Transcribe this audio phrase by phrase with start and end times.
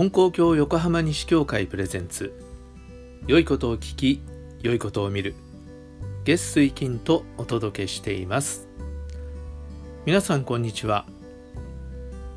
[0.00, 2.32] 金光教横浜西教会プレゼンツ。
[3.26, 4.22] 良いことを聞き
[4.62, 5.34] 良いことを見る。
[6.24, 8.66] 月水金とお届けしています。
[10.06, 11.04] 皆さんこんにちは。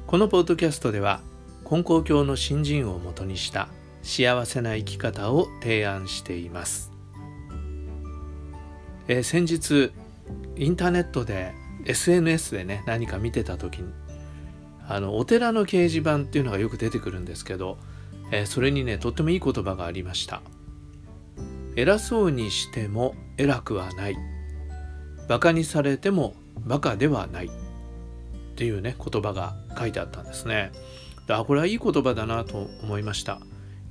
[0.07, 1.21] このポッドキャストでは
[1.63, 3.70] 金光教の新人をもとにした
[4.02, 6.91] 幸せな生き方を提案しています、
[9.07, 9.93] えー、先日
[10.57, 11.53] インターネットで
[11.85, 13.93] SNS でね何か見てた時に
[14.87, 17.77] あのお寺の掲示板っていうのがよく出てくるんですけど、
[18.31, 20.41] えー、それにねとってもいい言葉がありました。
[21.75, 24.17] 偉そうにしても偉くはない。
[25.27, 27.47] 馬鹿にされても馬鹿ではない。
[27.47, 27.49] っ
[28.55, 30.71] ていうね言葉が書いてあったんですね。
[31.27, 33.39] あこれはいい言葉だなと思いました。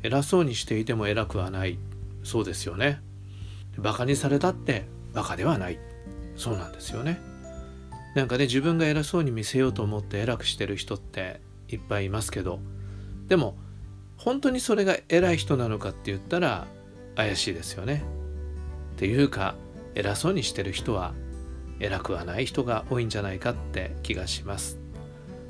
[0.03, 1.79] 偉そうにしていても偉くはない。
[2.23, 3.01] そうですよね。
[3.79, 5.79] 馬鹿にされたって馬鹿ではない。
[6.37, 7.21] そうなんですよね。
[8.15, 12.61] なんかね自分が偉そうに見せようと思って偉くしてる人っていっぱいいますけど
[13.29, 13.57] でも
[14.17, 16.67] 本当にそれが偉い人なのかって言ったら
[17.17, 18.05] 怪しいですよね。
[18.95, 19.55] っていうか
[19.95, 21.13] 偉そうにしてる人は
[21.81, 24.79] 偉くはない人が多いんじゃないかって気がします。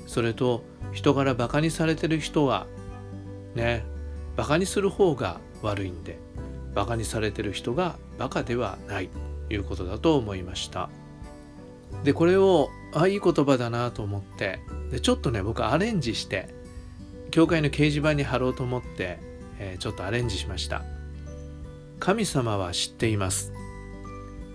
[0.07, 2.67] それと人からバカにされてる人は
[3.55, 3.85] ね
[4.37, 6.19] バカにする方が悪いんで
[6.75, 9.09] バカにされてる人がバカではない
[9.49, 10.89] ということだと思いました。
[12.05, 14.61] でこれをあいい言葉だなと思って。
[14.91, 16.55] でちょっとね僕アレンジして
[17.31, 19.19] 教会の掲示板に貼ろうと思って、
[19.59, 20.83] えー、ちょっとアレンジしました。
[21.99, 23.53] 神様は知っています。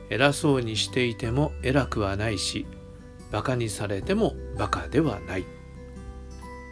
[0.09, 2.66] 偉そうにしていても偉くはないし
[3.31, 5.41] 馬鹿にされても馬鹿ではない。
[5.41, 5.44] っ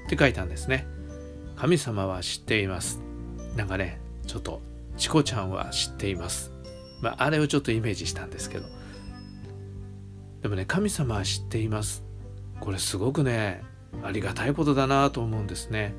[0.07, 0.87] て書いたんですね。
[1.55, 3.01] 神様は知っています。
[3.55, 4.61] なんかねちょっと
[4.97, 6.51] チコちゃんは知っています。
[7.01, 8.65] まああれをちょっとイメージしたんですけど。
[10.45, 12.03] でもね神様は知っています。
[12.59, 13.63] これすごくね
[14.03, 15.95] ありがたいことだなと思うんですね。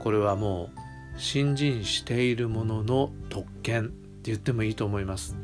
[0.00, 0.68] これはも
[1.16, 3.92] う信心しているものの特権って
[4.24, 5.34] 言ってもいいと思います。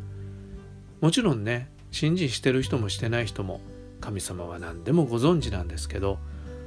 [1.00, 3.62] もちろんね信心してる人もしてない人も
[4.03, 6.19] 神様は何でもご存知なんですけど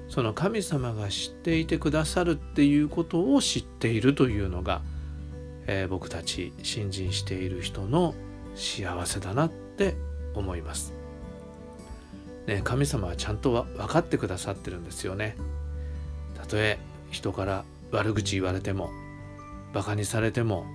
[0.09, 4.81] その神様が知っていてくださるっていうことを知っているというのが、
[5.67, 8.15] えー、僕たち信心している人の
[8.55, 9.97] 幸せだなって
[10.33, 10.96] 思います。
[12.47, 15.35] ね、神様はちゃんと分かってくださってるんですよね。
[16.35, 16.79] たとえ
[17.11, 18.89] 人から悪口言われても
[19.73, 20.65] バカにされても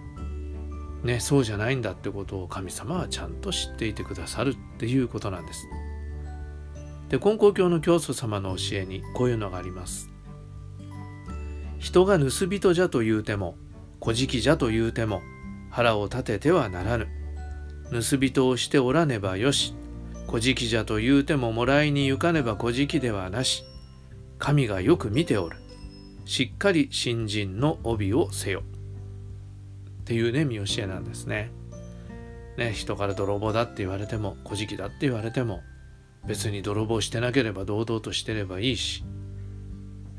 [1.03, 5.67] ねそうじゃないんだってことを神様はちゃんと知っていてくださるっていうことなんです。
[7.09, 10.11] で金光教の教祖様の教えにこういうのがあります。
[11.79, 13.57] 人が盗人じゃと言うても
[13.99, 15.23] 小じじゃと言うても
[15.71, 17.09] 腹を立ててはならぬ。
[17.91, 19.75] 盗人をしておらねばよし
[20.27, 23.65] 古事記じゃと言うてももらいに行かねば古事記ではなし
[24.39, 25.57] 神がよく見ておる。
[26.25, 28.63] しっかり新人の帯をせよ。
[30.01, 31.53] っていうね見教えなんですね。
[32.57, 35.61] ね人から泥棒だって言われても古事記だって言われても
[36.27, 39.05] 別に泥棒してなければ堂々としてればいいし、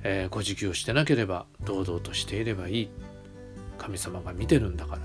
[0.03, 2.89] えー、古事記をしてなければ堂々としていればいい。
[3.77, 5.01] 神様が見てるんだから。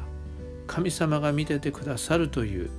[0.69, 2.70] 神様が見ててくださるという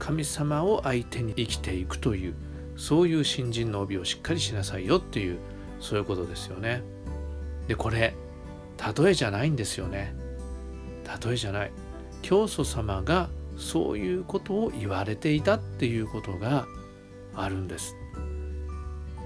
[0.00, 2.34] 神様を相手に生きていくという
[2.76, 5.38] そういう新人の帯をしっかりしなさいよっていう
[5.78, 6.82] そういうことですよね。
[7.68, 8.14] でこれ
[8.98, 10.14] 例えじゃないんですよね。
[11.22, 11.72] 例えじゃない。
[12.22, 16.66] 教祖様がそういうことを言われていたっていうことが
[17.36, 17.94] あるんです。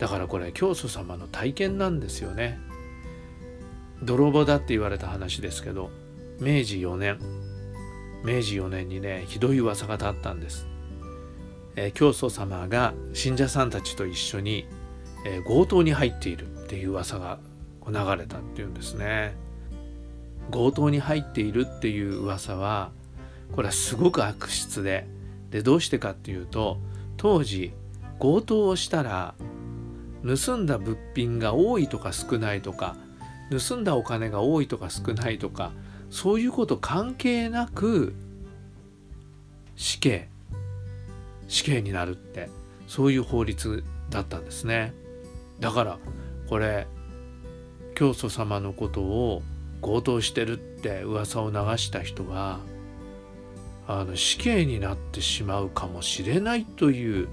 [0.00, 2.58] だからこれ教祖様の体験なんですよね。
[4.02, 5.90] 泥棒だって言われた話ですけど
[6.40, 7.18] 明治4年
[8.24, 10.66] 明治4年にねひどい噂が立ったんです、
[11.76, 14.66] えー、教祖様が信者さんたちと一緒に、
[15.26, 17.38] えー、強盗に入っているっていう噂が
[17.86, 19.36] 流れたっていうんですね。
[20.50, 22.90] 強盗に入っているっていう噂は
[23.52, 25.06] これはすごく悪質で
[25.50, 26.78] でどうしてかっていうと
[27.16, 27.72] 当時
[28.18, 29.34] 強盗をしたら
[30.24, 32.96] 盗んだ物品が多いとか少ないとか
[33.50, 35.72] 盗んだお金が多いとか少ないとか
[36.14, 38.14] そういうこと関係なく
[39.74, 40.28] 死刑
[41.48, 42.48] 死刑になるって
[42.86, 44.94] そういう法律だったんですね
[45.58, 45.98] だから
[46.48, 46.86] これ
[47.96, 49.42] 教祖様のことを
[49.82, 52.60] 強盗してるって噂を流した人は
[53.88, 57.28] あの死刑になってしまうかもしれないという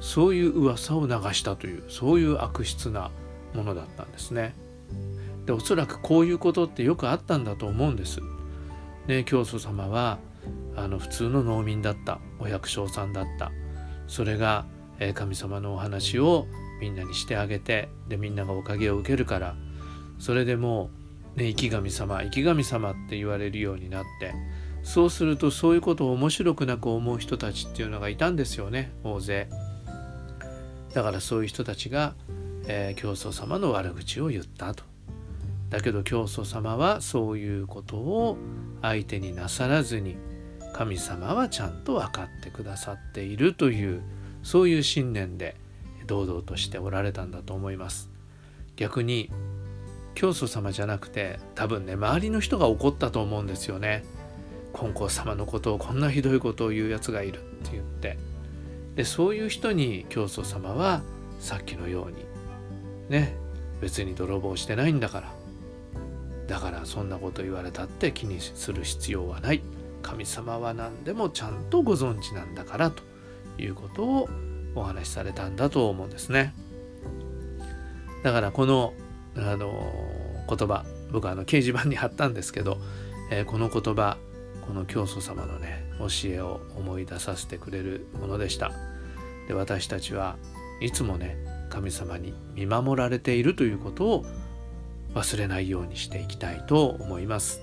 [0.00, 3.12] そういう噂を流したというそういう悪質な
[3.54, 4.56] ものだったんですね。
[5.46, 8.20] でおそらくこういうことってよくあったんだと思うんです。
[9.06, 10.18] ね、教祖様は
[10.76, 12.20] あの普通の農民だった。
[12.38, 13.52] お百姓さんだった。
[14.06, 14.66] それが、
[15.00, 16.46] え神様のお話を
[16.80, 19.54] みんなにしてあげてでみんながおかげを受けるから。
[20.18, 20.90] それでも
[21.36, 24.34] うね、生き神様生き神様って言われるようになって。
[24.84, 29.48] そうするとそういうことを面白くなく思う人たちっていうのがいたんですよね大勢。
[30.92, 32.14] だからそういう人たちが、
[32.66, 34.84] えー、教祖様の悪口を言ったと。
[35.74, 38.38] だけど教祖様はそういうことを
[38.80, 40.16] 相手になさらずに
[40.72, 44.00] 神様はちゃんと分かってくださっているという
[44.44, 45.56] そういう信念で
[46.06, 48.08] 堂々としておられたんだと思います。
[48.76, 49.32] 逆に
[50.14, 54.04] 教祖様じゃなくて多分ね周りの人が怒ったと思うんですよね。
[54.72, 58.16] 金光様のことをこんなひどいことを言うやつがいるって言って。
[58.94, 61.02] でそういう人に教祖様は
[61.40, 62.24] さっきのように
[63.08, 63.34] ね
[63.80, 65.43] 別に泥棒してないんだから
[66.46, 69.62] だからそんなこと言われたって気にする必要はない。
[70.02, 73.02] 神様は何でもちゃんとご存知なんだからと
[73.58, 74.28] いうことを
[74.74, 76.54] お話しされたんだと思うんですね。
[78.22, 78.92] だからこの
[79.36, 79.92] あの
[80.48, 82.78] 言葉僕はあの掲示板に貼ったんですけど、
[83.30, 84.18] えー、この言葉
[84.66, 88.72] この教祖様のね教えを思い出させてくれるものでした。
[89.48, 90.36] で私たちは
[90.80, 91.36] いつもね
[91.70, 94.26] 神様に見守られているということを
[95.14, 97.62] 忘れないようにしていきたいと思います。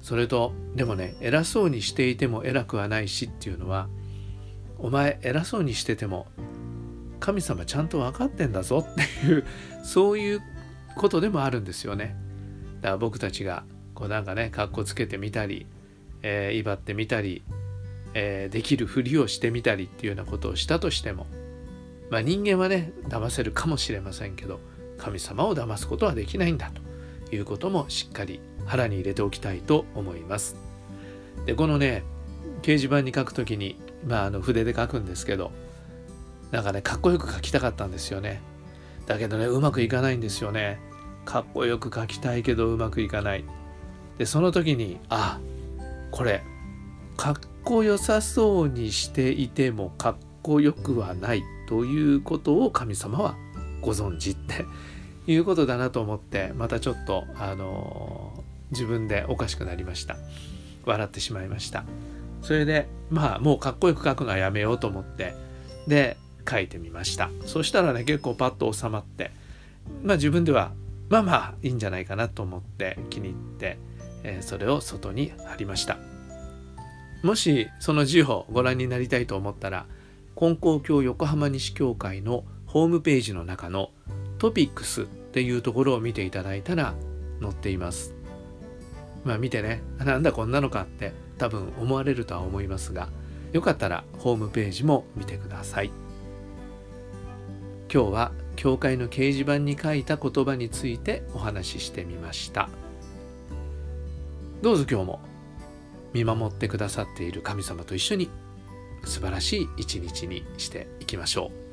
[0.00, 3.88] それとでもね偉そうにしていても偉くはないしっていうのは
[4.78, 6.26] お前偉そうにしてても
[7.20, 9.44] 神様ちゃんと分かってんだぞっていう
[9.82, 10.42] そういう
[10.96, 12.16] ことでもあるんですよね。
[12.82, 15.66] だから僕たちがこうなんかねかっこつけてみたり、
[16.22, 17.42] えー、威張ってみたり、
[18.12, 21.26] えー、できるふりをしてみたりっていうようなことをしたとしても
[22.10, 24.60] まあ人間はね騙せるかもしれませんけど
[24.98, 26.70] 神様を騙すことはできないんだ
[27.28, 30.56] ということもしっかり腹に入れておきたいと思います。
[31.46, 32.02] でこのね
[32.62, 33.76] 掲示板に書くときに、
[34.06, 35.52] まあ、あの筆で書くんですけど
[36.50, 38.40] なんかねかっこよく書きたかったんですよね。
[39.06, 40.78] だけどねうまくいかないんですよね。
[41.24, 43.44] かっこよく書きたいけどうまくいかない。
[44.18, 45.40] でその時にあ
[46.10, 46.42] これ
[47.16, 53.36] かっこよさそうにしていてもかっこよくはないということを神様は
[53.84, 54.64] ご存知って
[55.26, 58.32] いうことだなと思ってまたちょっとあの
[58.70, 60.16] 自分でおかしくなりました。
[60.84, 61.84] 笑ってしまいました。
[62.42, 65.34] それでまあもうかっこよく書くのはやめようと思って
[65.86, 66.16] で
[66.48, 67.30] 書いてみました。
[67.46, 69.30] そしたらね結構パッと収まって
[70.02, 70.72] まあ自分では
[71.08, 73.78] まあまあいいんじゃないかなと思って気に入って、
[74.24, 75.98] えー、それを外に貼りました。
[77.22, 79.86] もしその字をご覧になりたいと思ったら
[80.36, 82.44] 金光教横浜西教会の
[82.74, 83.92] ホームページの中の
[84.38, 86.96] トピックスっていうところを見ていただいたら
[87.40, 88.16] 載っています。
[89.22, 93.10] まあ見てね、なんだこんなのかって多分思われるとは思いますが、
[93.52, 95.92] よかったらホームページも見てください。
[97.92, 102.68] 今日は教会の掲示板に書いた言葉についてお話ししてみました。
[104.62, 105.20] どうぞ今日も
[106.12, 108.30] 見守ってくださっている神様と一緒に
[109.04, 111.63] 素晴らしい一日にしていきましょう。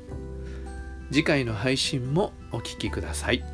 [1.12, 3.51] 次回の配信もお聴きください。